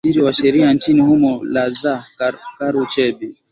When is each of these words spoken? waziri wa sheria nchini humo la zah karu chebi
waziri 0.05 0.23
wa 0.25 0.33
sheria 0.33 0.73
nchini 0.73 1.01
humo 1.01 1.43
la 1.43 1.69
zah 1.69 2.07
karu 2.57 2.85
chebi 2.85 3.35